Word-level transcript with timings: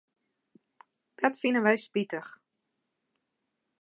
Dat 1.19 1.35
fine 1.41 1.59
wy 1.65 1.75
spitich. 1.83 2.29